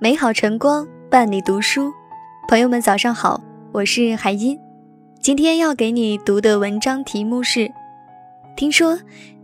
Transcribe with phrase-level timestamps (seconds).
[0.00, 1.92] 美好晨光伴你读书，
[2.46, 4.56] 朋友们早上好，我是海音。
[5.20, 7.68] 今天要给你读的文章题目是：
[8.56, 8.96] 听说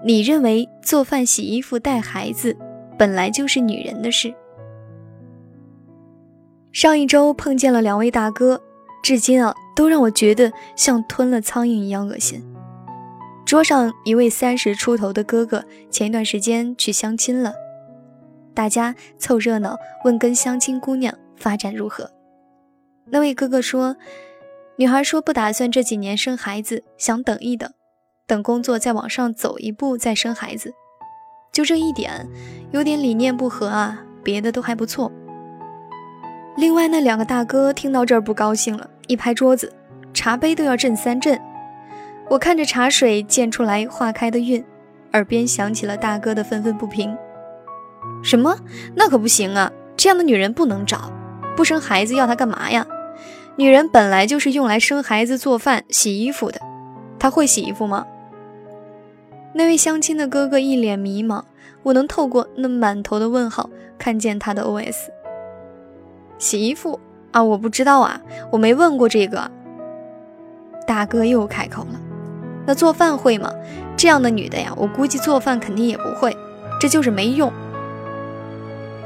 [0.04, 2.56] 你认为做饭、洗衣服、带孩子
[2.96, 4.32] 本来就是女人的事。
[6.70, 8.62] 上一周碰见了两位大哥，
[9.02, 12.40] 至今啊都让我觉得像吞了苍蝇一样恶心。
[13.44, 17.52] 桌上一位三十出头的哥哥，前一段时间去相亲了，
[18.54, 22.10] 大家凑热闹问跟相亲姑娘发展如何。
[23.06, 23.96] 那位哥哥说，
[24.76, 27.70] 女孩说不打算这几年生孩子，想等一等，
[28.26, 30.72] 等工作再往上走一步再生孩子。
[31.52, 32.26] 就这一点，
[32.72, 35.12] 有点理念不合啊，别的都还不错。
[36.56, 39.72] 另外那两个大哥听到这儿不高兴了，一拍桌子，
[40.12, 41.40] 茶杯都要震三震。
[42.30, 44.64] 我看着茶水溅出来化开的韵，
[45.12, 47.16] 耳边响起了大哥的愤愤不平
[48.24, 48.58] ：“什么？
[48.96, 49.70] 那可不行啊！
[49.96, 51.12] 这样的女人不能找，
[51.56, 52.84] 不生孩子要她干嘛呀？
[53.56, 56.58] 女人本来就是用来生孩子、做饭、洗衣服的。
[57.18, 58.04] 她会洗衣服吗？”
[59.54, 61.42] 那位相亲的哥哥一脸迷茫，
[61.84, 65.10] 我能透过那满头的问号看见他的 OS：“
[66.38, 66.98] 洗衣服
[67.30, 69.48] 啊，我不知道啊，我没问过这个。”
[70.88, 72.00] 大哥又开口了。
[72.66, 73.52] 那做饭会吗？
[73.96, 76.36] 这样的女的呀，我估计做饭肯定也不会，
[76.80, 77.52] 这就是没用。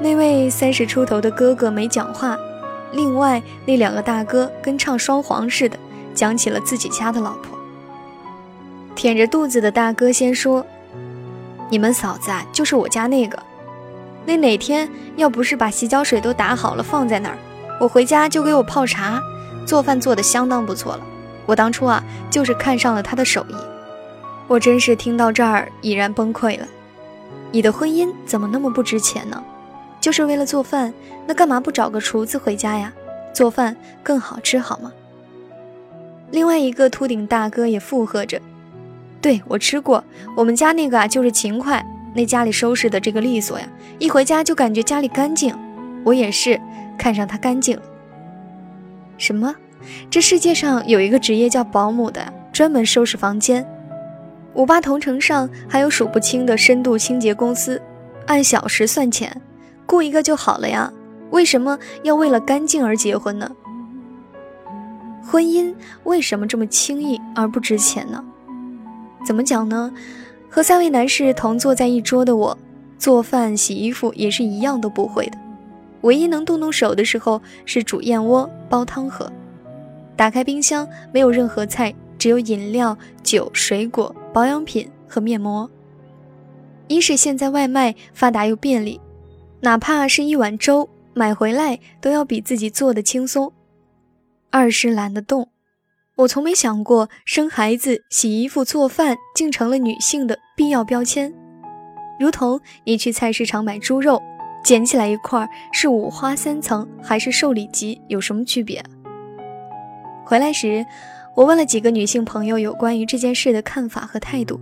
[0.00, 2.38] 那位三十出头的哥哥没讲话，
[2.92, 5.76] 另外那两个大哥跟唱双簧似的，
[6.14, 7.58] 讲起了自己家的老婆。
[8.94, 10.64] 舔着肚子的大哥先说
[11.70, 13.38] ：“你们嫂子啊，就是我家那个。
[14.24, 17.38] 那哪天要不是把洗脚水都打好了放在那儿，
[17.80, 19.20] 我回家就给我泡茶，
[19.66, 21.02] 做饭做的相当不错了。”
[21.46, 23.54] 我当初啊，就是看上了他的手艺。
[24.46, 26.66] 我真是听到这儿已然崩溃了。
[27.50, 29.42] 你的婚姻怎么那么不值钱呢？
[30.00, 30.92] 就是为了做饭，
[31.26, 32.92] 那干嘛不找个厨子回家呀？
[33.32, 34.92] 做饭更好吃好吗？
[36.30, 38.40] 另外一个秃顶大哥也附和着
[39.22, 40.02] ：“对我吃过，
[40.36, 45.56] 我们家那个啊就是勤快，那家里收拾的这个利索呀，一回家就感觉家里干净。
[46.04, 46.60] 我也是
[46.98, 47.78] 看上他干净。
[49.16, 49.54] 什么？”
[50.10, 53.66] 这世界上有一个职业叫保姆的，专门收拾房间。
[54.54, 57.80] 五八同城上还有数不清的深度清洁公司，
[58.26, 59.40] 按小时算钱，
[59.88, 60.92] 雇一个就好了呀。
[61.30, 63.50] 为什么要为了干净而结婚呢？
[65.24, 68.24] 婚姻为什么这么轻易而不值钱呢？
[69.26, 69.92] 怎么讲呢？
[70.48, 72.56] 和三位男士同坐在一桌的我，
[72.98, 75.36] 做饭洗衣服也是一样都不会的，
[76.00, 79.30] 唯一能动动手的时候是煮燕窝、煲汤喝。
[80.16, 85.68] 打开冰箱，没有任何菜，只有饮料、酒、水果、保养品和面膜。
[86.86, 88.98] 一是现在外卖发达又便利，
[89.60, 93.52] 哪怕是一碗粥买回来都要比自己做的轻松；
[94.50, 95.48] 二是懒得动。
[96.16, 101.32] 我从没想过生孩子、洗衣服、做饭竟成了女性的必要标签，
[102.18, 104.20] 如同你去菜市场买猪肉，
[104.64, 108.84] 捡起来一块是五花三层还是瘦里脊，有什么区别？
[110.24, 110.84] 回来时，
[111.36, 114.60] 我问了几个女性朋友有关于这件事的看法和态度。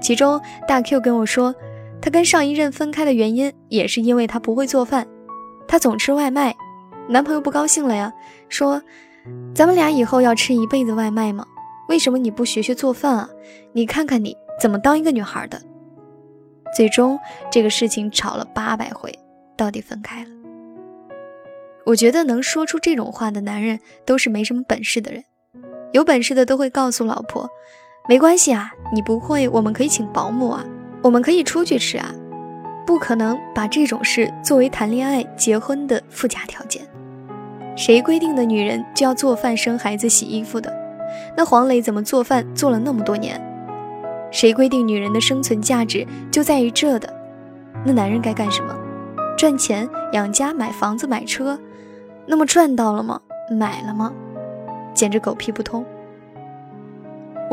[0.00, 1.54] 其中，大 Q 跟我说，
[2.04, 5.08] 他跟上一任分开的原因也是因为他不会做饭，
[5.66, 6.54] 他总吃外卖。
[7.08, 8.12] 男朋友不高兴了呀，
[8.50, 8.82] 说
[9.56, 11.46] ：“咱们俩以后要吃一辈子外卖吗？
[11.88, 13.30] 为什么你不学学做饭啊？
[13.72, 15.58] 你看看你怎么当一个女孩的。”
[16.76, 17.18] 最终，
[17.50, 19.10] 这个事情吵了八百回，
[19.56, 20.30] 到底分开了。
[21.86, 25.24] 我觉得能说出这种话的男人都是没什么本事的人，
[25.92, 27.48] 有本事的都会告诉老婆，
[28.06, 30.66] 没关系啊，你不会，我们可以请保姆啊，
[31.04, 32.10] 我们可以出去吃啊，
[32.86, 36.80] 不可能把这种事作为谈恋爱、结婚的附加条件。
[37.76, 40.72] 谁规定的女人就要做饭、生孩子、洗衣服的？
[41.36, 43.38] 那黄磊怎么做饭做了那么多年？
[44.30, 47.12] 谁规定女人的生存价值就在于这的？
[47.84, 48.74] 那男人该干什么？
[49.36, 51.60] 赚钱、养家、买房子、买车。
[52.24, 53.20] 那么赚到了吗？
[53.50, 54.10] 买了吗？
[54.94, 55.84] 简直狗屁不通。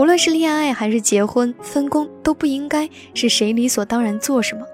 [0.02, 4.66] 无论是恋爱还是结婚，分工都不应该是谁理所当然做什么，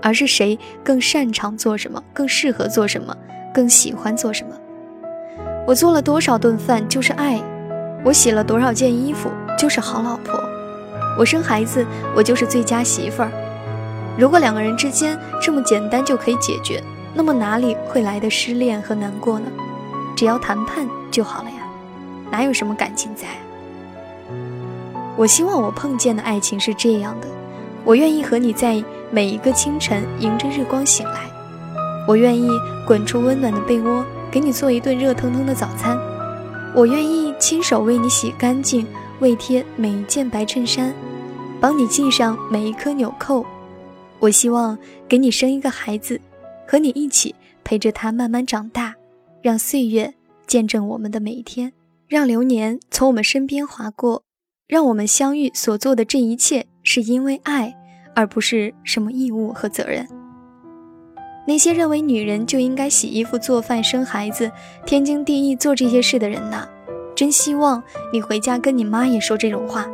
[0.00, 3.14] 而是谁更擅长做什么，更适合做什么，
[3.52, 4.56] 更喜欢做什么。
[5.66, 7.38] 我做了多少顿饭就是爱，
[8.02, 10.42] 我洗了多少件衣服就是好老婆，
[11.18, 11.84] 我生孩子
[12.16, 13.30] 我就是最佳媳妇儿。
[14.18, 16.82] 如果两个人之间这么简单就可以解决。
[17.12, 19.46] 那么哪里会来的失恋和难过呢？
[20.16, 21.56] 只要谈判就好了呀，
[22.30, 23.26] 哪有什么感情在？
[25.20, 27.28] 我希望我碰见的爱情是这样的：
[27.84, 31.30] 我愿意和你在每一个清晨迎着日光醒来，
[32.08, 32.48] 我愿意
[32.86, 35.94] 滚出温暖的被窝，给你做一顿热腾腾的早餐。
[36.74, 38.86] 我愿意亲手为你洗干净、
[39.18, 40.90] 未贴每一件白衬衫，
[41.60, 43.44] 帮你系上每一颗纽扣。
[44.20, 46.18] 我希望给你生一个孩子，
[46.66, 48.94] 和你一起陪着他慢慢长大，
[49.42, 50.14] 让岁月
[50.46, 51.70] 见证我们的每一天，
[52.08, 54.22] 让流年从我们身边划过，
[54.70, 57.76] 让我们相遇所做的这一切是因为爱，
[58.14, 60.06] 而不是什么义务和责任。
[61.44, 64.48] 那些认为女人就应该洗衣服、做饭、生孩子，
[64.86, 66.68] 天经地义做这些事的人呐，
[67.16, 67.82] 真希望
[68.12, 69.88] 你回家跟你妈也说这种话。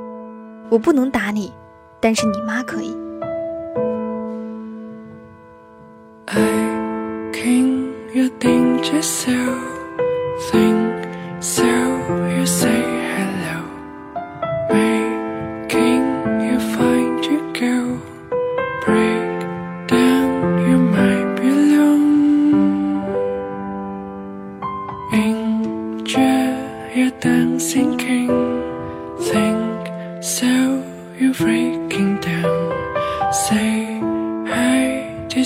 [0.69, 1.51] 我不能打你，
[1.99, 2.95] 但是你妈可以。
[8.15, 8.29] you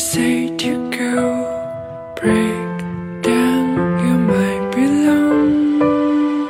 [0.01, 1.15] seem to go.
[2.17, 3.67] Break down
[4.03, 6.49] you might belong.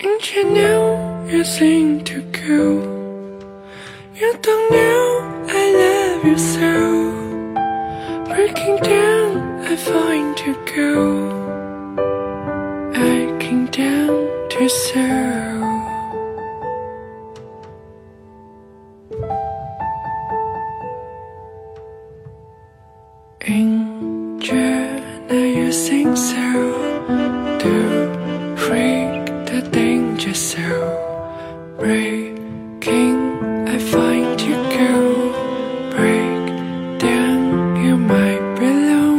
[0.00, 2.62] Inch and now you seem to go.
[4.14, 6.74] You don't know I love you so.
[8.28, 10.94] Breaking down, I find to go.
[12.94, 15.67] I came down to serve.
[30.18, 33.16] Danger so breaking.
[33.68, 37.84] I find you go break down.
[37.84, 39.18] You might belong.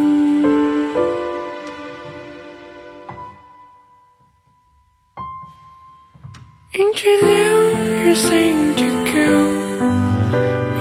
[6.73, 9.31] Into now you sing to go.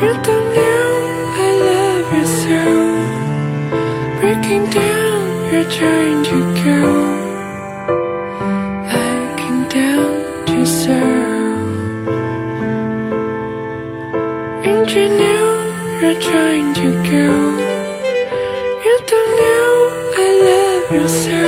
[0.03, 0.89] You don't know
[1.45, 2.63] I love you so.
[4.21, 7.08] Breaking down, you're trying to go.
[14.89, 17.27] You know you're trying to go
[18.87, 19.69] You don't know
[20.17, 21.43] I love you so.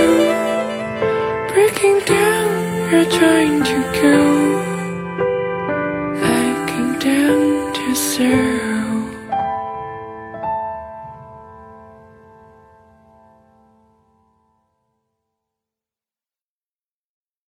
[1.54, 4.59] Breaking down, you're trying to go